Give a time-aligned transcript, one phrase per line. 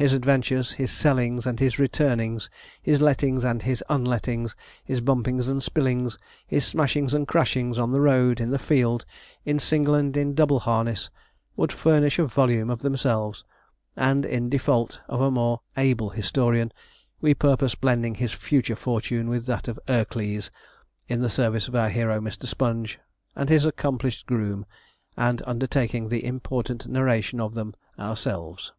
[0.00, 2.40] His adventures, his sellings and his returning,
[2.80, 8.00] his lettings and his unlettings, his bumpings and spillings, his smashings and crashings, on the
[8.00, 9.04] road, in the field,
[9.44, 11.10] in single and in double harness,
[11.54, 13.44] would furnish a volume of themselves;
[13.94, 16.72] and in default of a more able historian,
[17.20, 20.50] we purpose blending his future fortune with that of 'Ercles,'
[21.08, 22.46] in the service of our hero Mr.
[22.46, 22.98] Sponge,
[23.36, 24.64] and his accomplished groom,
[25.18, 28.72] and undertaking the important narration of them ourselves.